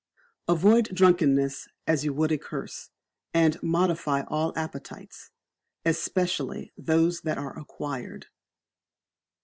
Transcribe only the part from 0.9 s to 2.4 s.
Drunkenness as you would a